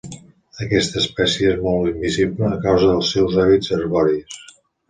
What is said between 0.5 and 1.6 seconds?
Aquesta espècie